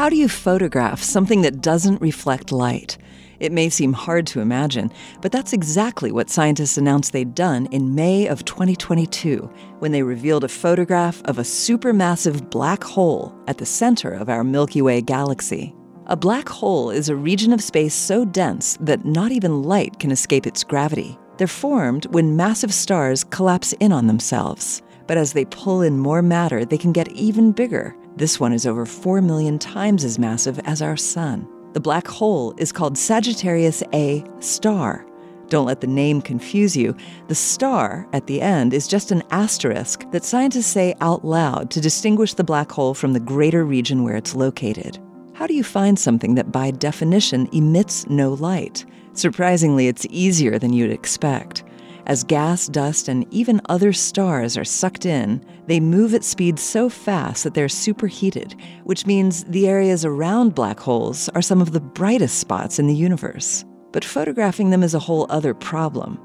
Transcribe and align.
How 0.00 0.08
do 0.08 0.16
you 0.16 0.30
photograph 0.30 1.02
something 1.02 1.42
that 1.42 1.60
doesn't 1.60 2.00
reflect 2.00 2.52
light? 2.52 2.96
It 3.38 3.52
may 3.52 3.68
seem 3.68 3.92
hard 3.92 4.26
to 4.28 4.40
imagine, 4.40 4.90
but 5.20 5.30
that's 5.30 5.52
exactly 5.52 6.10
what 6.10 6.30
scientists 6.30 6.78
announced 6.78 7.12
they'd 7.12 7.34
done 7.34 7.66
in 7.66 7.94
May 7.94 8.26
of 8.26 8.46
2022 8.46 9.40
when 9.80 9.92
they 9.92 10.02
revealed 10.02 10.42
a 10.42 10.48
photograph 10.48 11.20
of 11.26 11.38
a 11.38 11.42
supermassive 11.42 12.48
black 12.48 12.82
hole 12.82 13.38
at 13.46 13.58
the 13.58 13.66
center 13.66 14.10
of 14.10 14.30
our 14.30 14.42
Milky 14.42 14.80
Way 14.80 15.02
galaxy. 15.02 15.74
A 16.06 16.16
black 16.16 16.48
hole 16.48 16.88
is 16.88 17.10
a 17.10 17.14
region 17.14 17.52
of 17.52 17.62
space 17.62 17.92
so 17.92 18.24
dense 18.24 18.78
that 18.80 19.04
not 19.04 19.32
even 19.32 19.64
light 19.64 19.98
can 19.98 20.10
escape 20.10 20.46
its 20.46 20.64
gravity. 20.64 21.18
They're 21.36 21.46
formed 21.46 22.06
when 22.06 22.36
massive 22.36 22.72
stars 22.72 23.22
collapse 23.22 23.74
in 23.80 23.92
on 23.92 24.06
themselves. 24.06 24.80
But 25.06 25.18
as 25.18 25.34
they 25.34 25.44
pull 25.44 25.82
in 25.82 25.98
more 25.98 26.22
matter, 26.22 26.64
they 26.64 26.78
can 26.78 26.92
get 26.92 27.08
even 27.08 27.52
bigger. 27.52 27.94
This 28.20 28.38
one 28.38 28.52
is 28.52 28.66
over 28.66 28.84
4 28.84 29.22
million 29.22 29.58
times 29.58 30.04
as 30.04 30.18
massive 30.18 30.58
as 30.66 30.82
our 30.82 30.94
Sun. 30.94 31.48
The 31.72 31.80
black 31.80 32.06
hole 32.06 32.52
is 32.58 32.70
called 32.70 32.98
Sagittarius 32.98 33.82
A 33.94 34.22
star. 34.40 35.06
Don't 35.48 35.64
let 35.64 35.80
the 35.80 35.86
name 35.86 36.20
confuse 36.20 36.76
you. 36.76 36.94
The 37.28 37.34
star 37.34 38.06
at 38.12 38.26
the 38.26 38.42
end 38.42 38.74
is 38.74 38.86
just 38.86 39.10
an 39.10 39.22
asterisk 39.30 40.04
that 40.10 40.26
scientists 40.26 40.66
say 40.66 40.94
out 41.00 41.24
loud 41.24 41.70
to 41.70 41.80
distinguish 41.80 42.34
the 42.34 42.44
black 42.44 42.70
hole 42.70 42.92
from 42.92 43.14
the 43.14 43.20
greater 43.20 43.64
region 43.64 44.04
where 44.04 44.16
it's 44.16 44.34
located. 44.34 44.98
How 45.32 45.46
do 45.46 45.54
you 45.54 45.64
find 45.64 45.98
something 45.98 46.34
that 46.34 46.52
by 46.52 46.72
definition 46.72 47.48
emits 47.54 48.06
no 48.10 48.34
light? 48.34 48.84
Surprisingly, 49.14 49.88
it's 49.88 50.06
easier 50.10 50.58
than 50.58 50.74
you'd 50.74 50.92
expect. 50.92 51.64
As 52.10 52.24
gas, 52.24 52.66
dust, 52.66 53.06
and 53.06 53.24
even 53.32 53.60
other 53.68 53.92
stars 53.92 54.56
are 54.56 54.64
sucked 54.64 55.06
in, 55.06 55.44
they 55.68 55.78
move 55.78 56.12
at 56.12 56.24
speeds 56.24 56.60
so 56.60 56.88
fast 56.88 57.44
that 57.44 57.54
they're 57.54 57.68
superheated, 57.68 58.56
which 58.82 59.06
means 59.06 59.44
the 59.44 59.68
areas 59.68 60.04
around 60.04 60.56
black 60.56 60.80
holes 60.80 61.28
are 61.36 61.40
some 61.40 61.60
of 61.60 61.70
the 61.70 61.78
brightest 61.78 62.40
spots 62.40 62.80
in 62.80 62.88
the 62.88 62.96
universe. 62.96 63.64
But 63.92 64.04
photographing 64.04 64.70
them 64.70 64.82
is 64.82 64.92
a 64.92 64.98
whole 64.98 65.24
other 65.30 65.54
problem. 65.54 66.18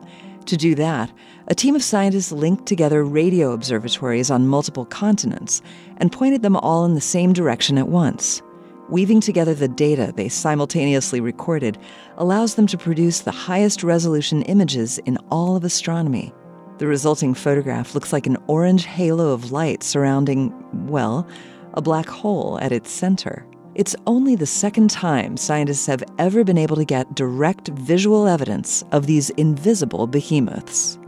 To 0.48 0.58
do 0.58 0.74
that, 0.74 1.14
a 1.50 1.54
team 1.54 1.76
of 1.76 1.84
scientists 1.84 2.32
linked 2.32 2.66
together 2.66 3.06
radio 3.06 3.52
observatories 3.52 4.32
on 4.32 4.48
multiple 4.48 4.86
continents 4.86 5.62
and 5.98 6.12
pointed 6.12 6.42
them 6.42 6.56
all 6.56 6.86
in 6.86 6.96
the 6.96 7.00
same 7.00 7.32
direction 7.32 7.78
at 7.78 7.90
once. 7.90 8.42
Weaving 8.90 9.20
together 9.22 9.56
the 9.56 9.68
data 9.68 10.14
they 10.16 10.30
simultaneously 10.30 11.20
recorded 11.20 11.80
allows 12.18 12.54
them 12.54 12.68
to 12.68 12.78
produce 12.78 13.22
the 13.22 13.32
highest 13.32 13.84
resolution 13.84 14.44
images 14.44 15.00
in 15.00 15.18
all 15.32 15.56
of 15.56 15.64
astronomy. 15.64 16.32
The 16.78 16.86
resulting 16.86 17.34
photograph 17.34 17.96
looks 17.96 18.14
like 18.14 18.28
an 18.28 18.38
orange 18.46 18.86
halo 18.86 19.32
of 19.32 19.52
light 19.52 19.82
surrounding, 19.82 20.54
well, 20.88 21.28
a 21.74 21.82
black 21.82 22.06
hole 22.06 22.60
at 22.62 22.72
its 22.72 22.92
center. 22.92 23.44
It's 23.74 23.96
only 24.06 24.36
the 24.36 24.46
second 24.46 24.92
time 24.92 25.36
scientists 25.36 25.88
have 25.88 26.04
ever 26.20 26.44
been 26.44 26.58
able 26.58 26.76
to 26.76 26.86
get 26.86 27.16
direct 27.16 27.70
visual 27.70 28.28
evidence 28.28 28.84
of 28.92 29.08
these 29.08 29.32
invisible 29.32 30.06
behemoths. 30.06 31.00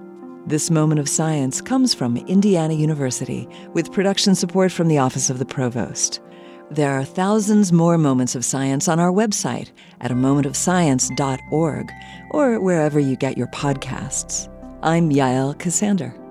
This 0.47 0.71
moment 0.71 0.99
of 0.99 1.07
science 1.07 1.61
comes 1.61 1.93
from 1.93 2.17
Indiana 2.17 2.73
University 2.73 3.47
with 3.73 3.91
production 3.91 4.33
support 4.33 4.71
from 4.71 4.87
the 4.87 4.97
Office 4.97 5.29
of 5.29 5.37
the 5.37 5.45
Provost. 5.45 6.21
There 6.69 6.99
are 6.99 7.05
thousands 7.05 7.71
more 7.71 7.97
moments 7.97 8.35
of 8.35 8.43
science 8.43 8.89
on 8.89 8.99
our 8.99 9.11
website 9.11 9.71
at 10.01 10.11
a 10.11 10.15
momentofscience.org 10.15 11.91
or 12.31 12.59
wherever 12.59 12.99
you 12.99 13.15
get 13.15 13.37
your 13.37 13.47
podcasts. 13.47 14.49
I'm 14.83 15.09
Yael 15.09 15.55
Ksander. 15.55 16.26